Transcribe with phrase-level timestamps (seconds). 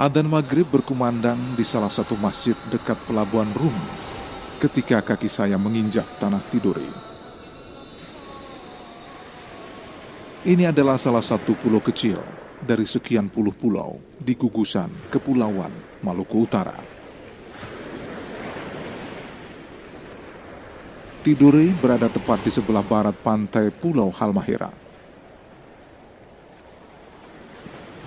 [0.00, 3.76] Adzan maghrib berkumandang di salah satu masjid dekat pelabuhan Rum
[4.56, 6.88] ketika kaki saya menginjak tanah tiduri.
[10.48, 12.16] Ini adalah salah satu pulau kecil
[12.64, 16.80] dari sekian puluh pulau di gugusan Kepulauan Maluku Utara.
[21.20, 24.72] Tidore berada tepat di sebelah barat pantai Pulau Halmahera.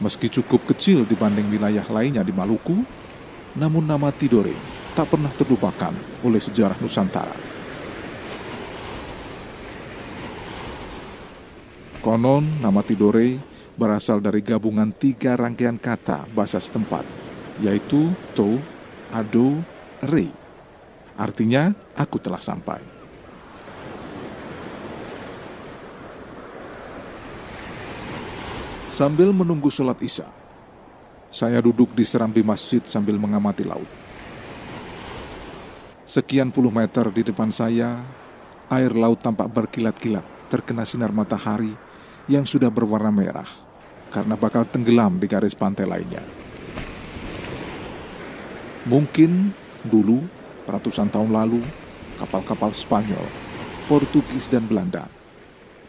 [0.04, 2.76] Meski cukup kecil dibanding wilayah lainnya di Maluku,
[3.56, 4.52] namun nama Tidore
[5.00, 5.95] tak pernah terlupakan
[6.28, 7.32] oleh sejarah Nusantara.
[12.04, 13.40] Konon, nama Tidore
[13.80, 17.08] berasal dari gabungan tiga rangkaian kata bahasa setempat,
[17.64, 18.60] yaitu To,
[19.08, 19.64] Ado,
[20.04, 20.28] Re.
[21.16, 23.03] Artinya, aku telah sampai.
[28.94, 30.30] Sambil menunggu sholat isya,
[31.33, 33.89] saya duduk di serambi masjid sambil mengamati laut.
[36.05, 37.97] Sekian puluh meter di depan saya,
[38.69, 41.73] air laut tampak berkilat-kilat terkena sinar matahari
[42.30, 43.49] yang sudah berwarna merah
[44.14, 46.21] karena bakal tenggelam di garis pantai lainnya.
[48.86, 49.58] Mungkin
[49.89, 50.21] dulu,
[50.69, 51.66] ratusan tahun lalu,
[52.21, 53.25] kapal-kapal Spanyol,
[53.89, 55.09] Portugis, dan Belanda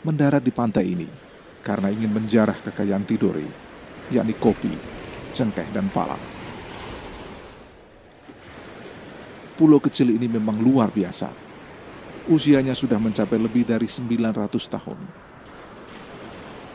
[0.00, 1.23] mendarat di pantai ini
[1.64, 3.48] karena ingin menjarah kekayaan Tidore,
[4.12, 4.70] yakni kopi,
[5.32, 6.20] cengkeh, dan pala.
[9.56, 11.32] Pulau kecil ini memang luar biasa.
[12.28, 15.00] Usianya sudah mencapai lebih dari 900 tahun.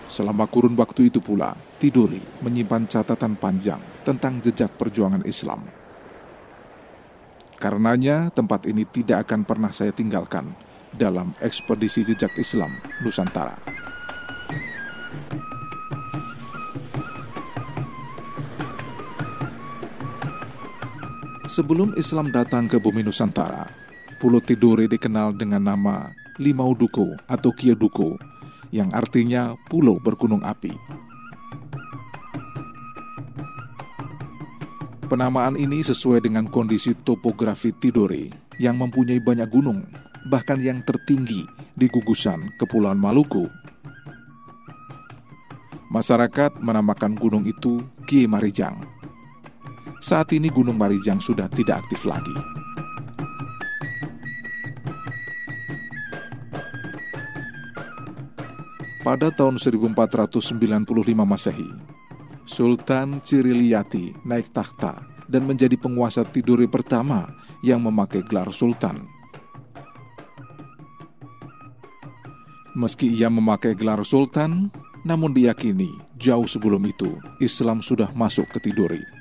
[0.09, 5.69] Selama kurun waktu itu pula, Tidore menyimpan catatan panjang tentang jejak perjuangan Islam.
[7.59, 10.55] Karenanya, tempat ini tidak akan pernah saya tinggalkan
[10.95, 13.78] dalam ekspedisi jejak Islam Nusantara.
[21.59, 23.67] Sebelum Islam datang ke bumi Nusantara,
[24.15, 26.07] Pulau Tidore dikenal dengan nama
[26.39, 28.15] Limau Duko atau Kieduko,
[28.71, 30.71] yang artinya pulau bergunung api.
[35.11, 39.83] Penamaan ini sesuai dengan kondisi topografi Tidore yang mempunyai banyak gunung,
[40.31, 41.43] bahkan yang tertinggi
[41.75, 43.51] di gugusan Kepulauan Maluku.
[45.91, 48.98] Masyarakat menamakan gunung itu Kie Marijang.
[49.99, 52.31] Saat ini Gunung Marijang sudah tidak aktif lagi.
[59.03, 60.39] Pada tahun 1495
[61.27, 61.71] Masehi,
[62.47, 69.03] Sultan Ciriliyati naik takhta dan menjadi penguasa Tidore pertama yang memakai gelar sultan.
[72.71, 74.71] Meski ia memakai gelar sultan,
[75.03, 79.18] namun diyakini jauh sebelum itu Islam sudah masuk ke Tidore.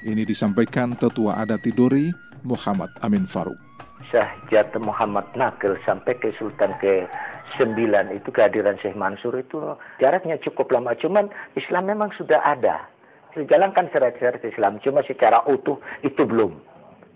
[0.00, 3.60] Ini disampaikan tetua adat Tidore, Muhammad Amin Faruk.
[4.08, 7.04] Syahjat Muhammad Nakil sampai ke Sultan ke
[7.60, 7.76] 9
[8.16, 9.60] itu kehadiran Syekh Mansur itu
[10.00, 10.96] jaraknya cukup lama.
[10.96, 12.88] Cuman Islam memang sudah ada.
[13.36, 16.56] Dijalankan syariat-syariat Islam, cuma secara utuh itu belum.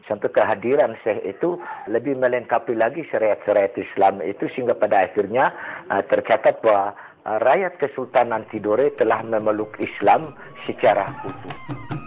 [0.05, 1.57] Sampai kehadiran Syekh itu
[1.89, 5.57] lebih melengkapi lagi syariat-syariat Islam itu sehingga pada akhirnya
[5.89, 6.93] uh, tercatat bahwa
[7.25, 10.37] uh, rakyat Kesultanan Tidore telah memeluk Islam
[10.69, 12.04] secara utuh.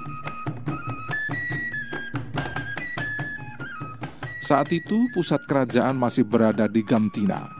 [4.47, 7.51] Saat itu pusat kerajaan masih berada di Gamtina.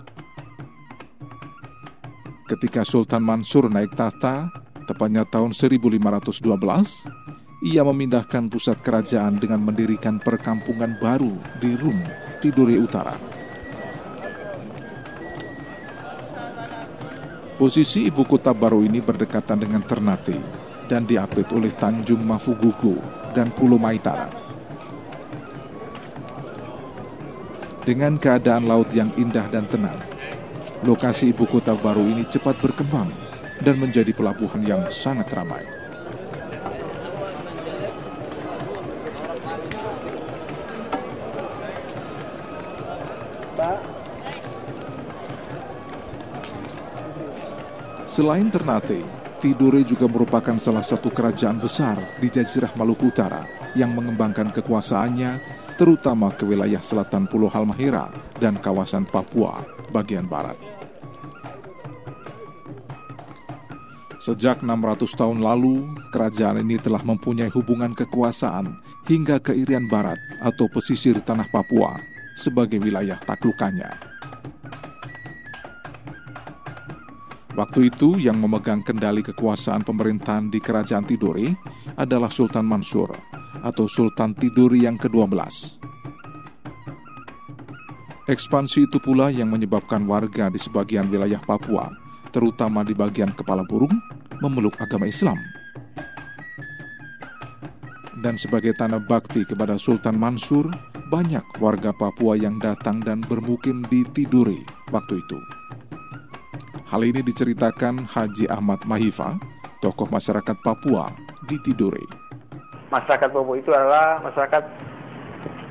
[2.48, 4.48] Ketika Sultan Mansur naik tahta,
[4.88, 6.48] tepatnya tahun 1512,
[7.68, 12.00] ia memindahkan pusat kerajaan dengan mendirikan perkampungan baru di Rum,
[12.39, 13.19] Tidore Utara.
[17.60, 20.39] Posisi ibu kota baru ini berdekatan dengan Ternate
[20.88, 22.95] dan diapit oleh Tanjung Mafugugo
[23.36, 24.47] dan Pulau Maitara.
[27.88, 29.95] Dengan keadaan laut yang indah dan tenang,
[30.84, 33.07] lokasi ibu kota baru ini cepat berkembang
[33.63, 35.63] dan menjadi pelabuhan yang sangat ramai.
[48.04, 49.00] Selain Ternate,
[49.39, 53.48] Tidore juga merupakan salah satu kerajaan besar di Jazirah Maluku Utara
[53.80, 58.09] yang mengembangkan kekuasaannya terutama ke wilayah selatan Pulau Halmahera
[58.41, 59.62] dan kawasan Papua
[59.94, 60.57] bagian barat.
[64.18, 68.75] Sejak 600 tahun lalu, kerajaan ini telah mempunyai hubungan kekuasaan
[69.07, 71.95] hingga ke Irian Barat atau pesisir tanah Papua
[72.35, 73.88] sebagai wilayah taklukannya.
[77.56, 81.57] Waktu itu yang memegang kendali kekuasaan pemerintahan di kerajaan Tidore
[81.95, 83.37] adalah Sultan Mansur
[83.68, 85.36] atau Sultan Tidore yang ke-12.
[88.28, 91.88] Ekspansi itu pula yang menyebabkan warga di sebagian wilayah Papua,
[92.36, 93.96] terutama di bagian kepala burung,
[94.44, 95.40] memeluk agama Islam.
[98.19, 100.68] Dan sebagai tanda bakti kepada Sultan Mansur,
[101.08, 104.60] banyak warga Papua yang datang dan bermukim di Tidore
[104.92, 105.40] waktu itu.
[106.88, 109.40] Hal ini diceritakan Haji Ahmad Mahifa,
[109.80, 111.16] tokoh masyarakat Papua
[111.48, 112.26] di Tidore.
[112.88, 114.63] Masyarakat Papua itu adalah masyarakat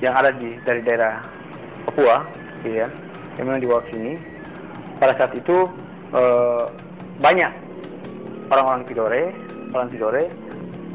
[0.04, 1.24] yang ada di dari daerah
[1.88, 2.26] Papua,
[2.66, 2.88] ya,
[3.40, 4.20] yang memang dibawa ke sini.
[5.00, 5.68] Pada saat itu
[6.12, 6.64] eh,
[7.20, 7.52] banyak
[8.52, 9.22] orang-orang Tidore,
[9.72, 10.24] orang Tidore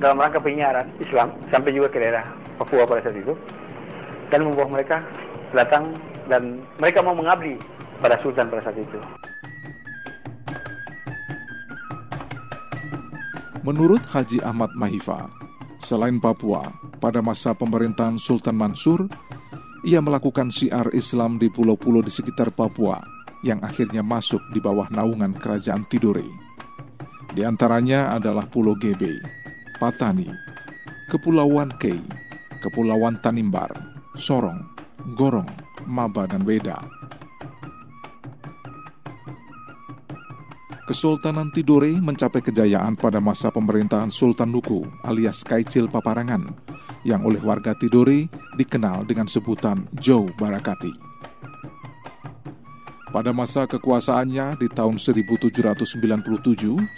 [0.02, 2.26] dalam rangka penyiaran Islam sampai juga ke daerah
[2.58, 3.34] Papua pada saat itu
[4.30, 5.02] dan membawa mereka
[5.54, 5.94] datang
[6.30, 7.58] dan mereka mau mengabdi
[8.02, 9.00] pada Sultan pada saat itu.
[13.62, 15.30] Menurut Haji Ahmad Mahifa,
[15.82, 16.70] selain Papua,
[17.02, 19.10] pada masa pemerintahan Sultan Mansur,
[19.82, 23.02] ia melakukan syiar Islam di pulau-pulau di sekitar Papua
[23.42, 26.26] yang akhirnya masuk di bawah naungan kerajaan Tidore.
[27.34, 29.18] Di antaranya adalah Pulau Gebe,
[29.82, 30.30] Patani,
[31.10, 32.02] Kepulauan Kei,
[32.62, 33.72] Kepulauan Tanimbar,
[34.14, 34.62] Sorong,
[35.18, 35.50] Gorong,
[35.90, 37.01] Maba, dan Weda.
[40.92, 46.52] Kesultanan Tidore mencapai kejayaan pada masa pemerintahan Sultan Nuku alias Kaicil Paparangan
[47.08, 48.28] yang oleh warga Tidore
[48.60, 50.92] dikenal dengan sebutan Joe Barakati.
[53.08, 55.80] Pada masa kekuasaannya di tahun 1797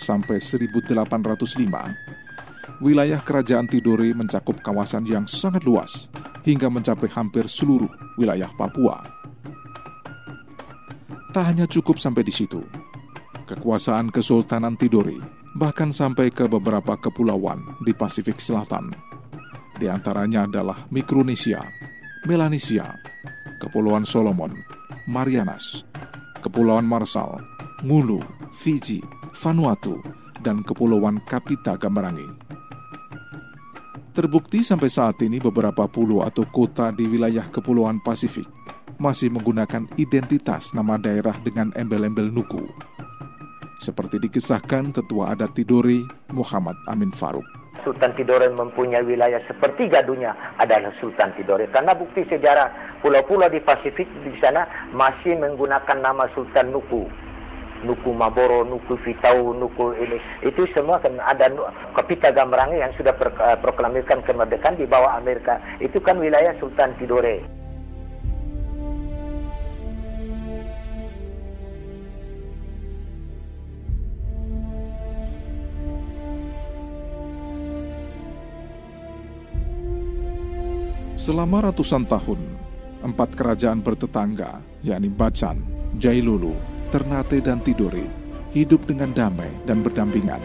[0.01, 6.09] sampai 1805, wilayah kerajaan Tidore mencakup kawasan yang sangat luas
[6.41, 9.05] hingga mencapai hampir seluruh wilayah Papua.
[11.29, 12.65] Tak hanya cukup sampai di situ,
[13.53, 15.21] kekuasaan Kesultanan Tidore
[15.53, 18.89] bahkan sampai ke beberapa kepulauan di Pasifik Selatan.
[19.77, 21.61] Di antaranya adalah Mikronesia,
[22.25, 22.97] Melanesia,
[23.61, 24.57] Kepulauan Solomon,
[25.05, 25.85] Marianas,
[26.41, 27.37] Kepulauan Marshall,
[27.85, 29.05] Ngulu, Fiji,
[29.37, 30.01] Vanuatu,
[30.41, 32.25] dan Kepulauan Kapita Gamarangi.
[34.13, 38.45] Terbukti sampai saat ini beberapa pulau atau kota di wilayah Kepulauan Pasifik
[39.01, 42.92] masih menggunakan identitas nama daerah dengan embel-embel Nuku.
[43.83, 47.43] Seperti dikisahkan Tetua Adat Tidore Muhammad Amin Faruk.
[47.83, 51.67] Sultan Tidore mempunyai wilayah seperti gadunya adalah Sultan Tidore.
[51.67, 52.71] Karena bukti sejarah
[53.03, 54.63] pulau-pulau di Pasifik di sana
[54.95, 57.11] masih menggunakan nama Sultan Nuku.
[57.83, 60.15] Nuku Maboro, Nuku Fitau, Nuku ini.
[60.47, 61.51] Itu semua kan ada
[61.91, 63.11] Kapita Gamrangi yang sudah
[63.59, 65.59] proklamirkan kemerdekaan di bawah Amerika.
[65.83, 67.43] Itu kan wilayah Sultan Tidore.
[81.23, 82.35] Selama ratusan tahun,
[82.99, 85.55] empat kerajaan bertetangga, yakni Bacan,
[85.95, 86.51] Jailulu,
[86.91, 88.11] Ternate, dan Tidore,
[88.51, 90.43] hidup dengan damai dan berdampingan.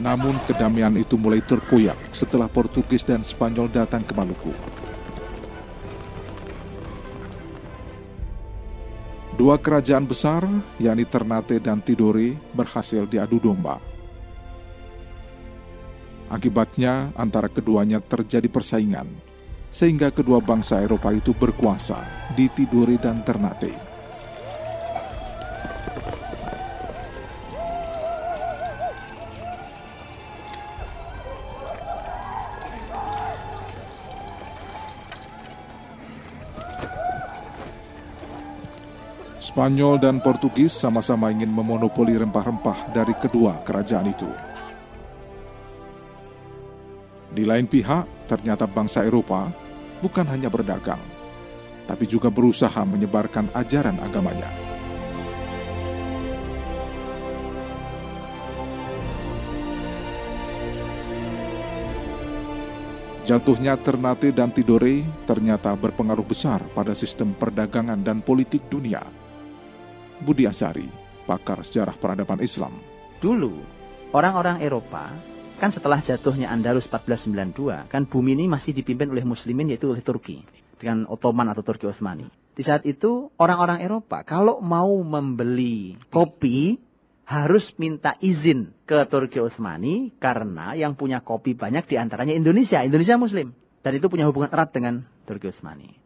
[0.00, 4.52] Namun kedamaian itu mulai terkoyak setelah Portugis dan Spanyol datang ke Maluku.
[9.36, 10.44] Dua kerajaan besar,
[10.76, 13.80] yakni Ternate dan Tidore, berhasil diadu domba.
[16.28, 19.08] Akibatnya, antara keduanya terjadi persaingan,
[19.72, 22.04] sehingga kedua bangsa Eropa itu berkuasa
[22.36, 23.89] di Tidore dan Ternate.
[39.60, 44.24] Spanyol dan Portugis sama-sama ingin memonopoli rempah-rempah dari kedua kerajaan itu.
[47.28, 49.52] Di lain pihak, ternyata bangsa Eropa
[50.00, 50.96] bukan hanya berdagang,
[51.84, 54.48] tapi juga berusaha menyebarkan ajaran agamanya.
[63.28, 69.19] Jatuhnya Ternate dan Tidore ternyata berpengaruh besar pada sistem perdagangan dan politik dunia.
[70.20, 70.84] Budi Asari,
[71.24, 72.76] pakar sejarah peradaban Islam.
[73.24, 73.56] Dulu,
[74.12, 75.08] orang-orang Eropa,
[75.56, 80.44] kan setelah jatuhnya Andalus 1492, kan bumi ini masih dipimpin oleh muslimin yaitu oleh Turki.
[80.76, 82.28] Dengan Ottoman atau Turki Utsmani.
[82.56, 86.80] Di saat itu, orang-orang Eropa kalau mau membeli kopi,
[87.28, 93.14] harus minta izin ke Turki Utsmani karena yang punya kopi banyak di antaranya Indonesia, Indonesia
[93.14, 93.54] Muslim.
[93.80, 95.99] Dan itu punya hubungan erat dengan Turki Utsmani.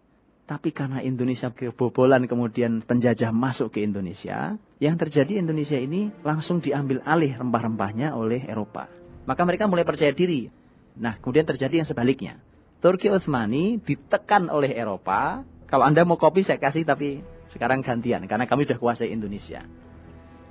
[0.45, 7.01] Tapi karena Indonesia kebobolan kemudian penjajah masuk ke Indonesia, yang terjadi Indonesia ini langsung diambil
[7.09, 8.85] alih rempah-rempahnya oleh Eropa.
[9.25, 10.53] Maka mereka mulai percaya diri.
[11.01, 12.37] Nah, kemudian terjadi yang sebaliknya.
[12.85, 18.45] Turki Utsmani ditekan oleh Eropa, kalau Anda mau kopi saya kasih tapi sekarang gantian karena
[18.45, 19.65] kami sudah kuasai Indonesia.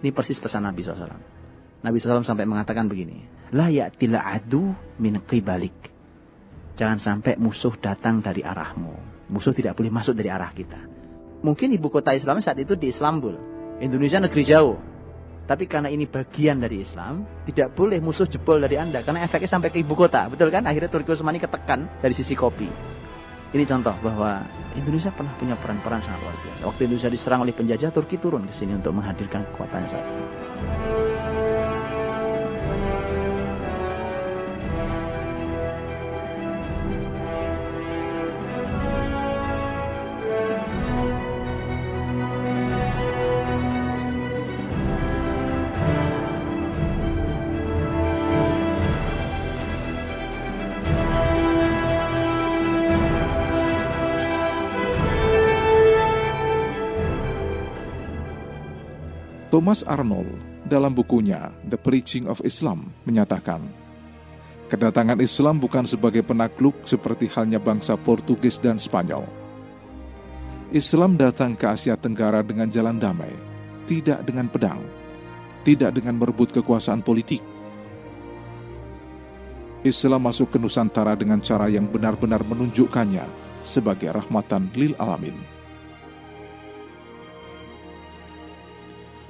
[0.01, 1.13] Ini persis pesan Nabi SAW.
[1.85, 3.21] Nabi SAW sampai mengatakan begini.
[3.53, 5.93] La ya'tila adu min qibalik.
[6.73, 9.02] Jangan sampai musuh datang dari arahmu.
[9.33, 10.77] Musuh tidak boleh masuk dari arah kita.
[11.41, 13.33] Mungkin ibu kota Islam saat itu di Istanbul.
[13.81, 14.77] Indonesia negeri jauh.
[15.43, 19.03] Tapi karena ini bagian dari Islam, tidak boleh musuh jebol dari Anda.
[19.03, 20.29] Karena efeknya sampai ke ibu kota.
[20.31, 20.63] Betul kan?
[20.69, 22.69] Akhirnya Turki Utsmani ketekan dari sisi kopi.
[23.53, 24.39] Ini contoh bahwa
[24.77, 26.61] Indonesia pernah punya peran-peran sangat luar biasa.
[26.63, 31.02] Waktu Indonesia diserang oleh penjajah, Turki turun ke sini untuk menghadirkan kekuatannya saat itu.
[59.53, 60.33] Thomas Arnold
[60.65, 63.61] dalam bukunya The Preaching of Islam menyatakan,
[64.65, 69.21] kedatangan Islam bukan sebagai penakluk seperti halnya bangsa Portugis dan Spanyol.
[70.73, 73.29] Islam datang ke Asia Tenggara dengan jalan damai,
[73.85, 74.81] tidak dengan pedang,
[75.61, 77.45] tidak dengan merebut kekuasaan politik.
[79.85, 83.29] Islam masuk ke Nusantara dengan cara yang benar-benar menunjukkannya
[83.61, 85.37] sebagai rahmatan lil alamin.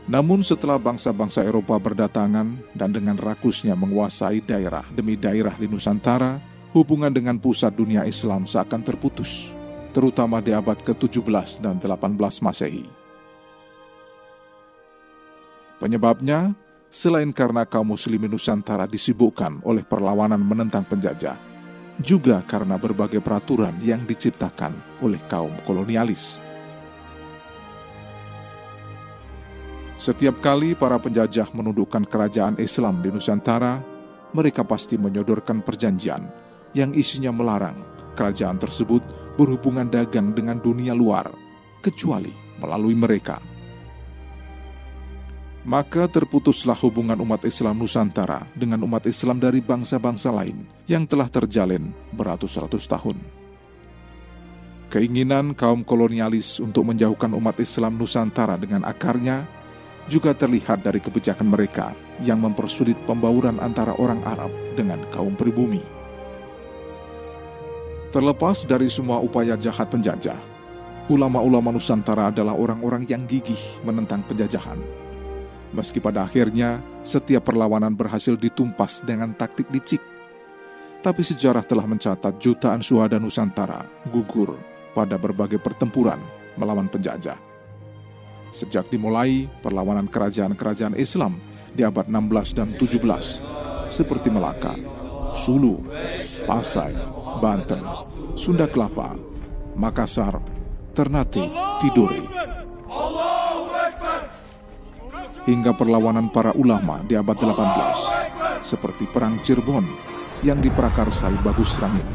[0.04, 6.44] Namun setelah bangsa-bangsa Eropa berdatangan dan dengan rakusnya menguasai daerah demi daerah di Nusantara,
[6.76, 9.56] hubungan dengan pusat dunia Islam seakan terputus,
[9.96, 12.84] terutama di abad ke-17 dan 18 Masehi.
[15.80, 16.52] Penyebabnya,
[16.92, 21.40] selain karena kaum muslimin Nusantara disibukkan oleh perlawanan menentang penjajah,
[22.04, 26.43] juga karena berbagai peraturan yang diciptakan oleh kaum kolonialis.
[30.04, 33.80] Setiap kali para penjajah menundukkan kerajaan Islam di Nusantara,
[34.36, 36.28] mereka pasti menyodorkan perjanjian
[36.76, 37.80] yang isinya melarang
[38.12, 39.00] kerajaan tersebut
[39.40, 41.32] berhubungan dagang dengan dunia luar,
[41.80, 43.40] kecuali melalui mereka.
[45.64, 51.96] Maka terputuslah hubungan umat Islam Nusantara dengan umat Islam dari bangsa-bangsa lain yang telah terjalin
[52.12, 53.24] beratus-ratus tahun.
[54.92, 59.63] Keinginan kaum kolonialis untuk menjauhkan umat Islam Nusantara dengan akarnya
[60.12, 65.84] juga terlihat dari kebijakan mereka yang mempersulit pembauran antara orang Arab dengan kaum pribumi.
[68.14, 70.38] Terlepas dari semua upaya jahat penjajah,
[71.10, 74.78] ulama-ulama Nusantara adalah orang-orang yang gigih menentang penjajahan.
[75.74, 80.04] Meski pada akhirnya setiap perlawanan berhasil ditumpas dengan taktik licik,
[81.02, 83.82] tapi sejarah telah mencatat jutaan suhada Nusantara
[84.14, 84.62] gugur
[84.94, 86.22] pada berbagai pertempuran
[86.54, 87.53] melawan penjajah.
[88.54, 91.42] Sejak dimulai perlawanan kerajaan-kerajaan Islam
[91.74, 94.78] di abad 16 dan 17 seperti Melaka,
[95.34, 95.82] Sulu,
[96.46, 96.94] Pasai,
[97.42, 97.82] Banten,
[98.38, 99.18] Sunda Kelapa,
[99.74, 100.38] Makassar,
[100.94, 101.50] Ternate,
[101.82, 102.22] Tidore.
[105.50, 109.84] Hingga perlawanan para ulama di abad 18 seperti Perang Cirebon
[110.46, 112.06] yang diprakarsai Bagus Rangin,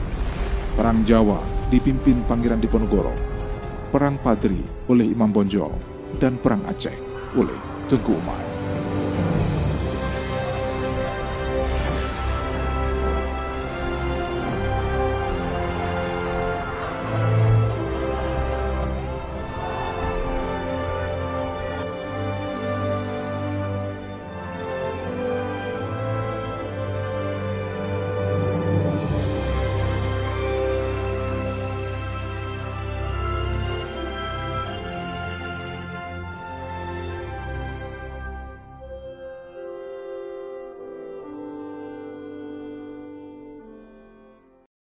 [0.78, 3.12] Perang Jawa dipimpin Pangeran Diponegoro,
[3.90, 6.96] Perang Padri oleh Imam Bonjol, dan Perang Aceh
[7.36, 7.58] oleh
[7.92, 8.57] Tengku Umar.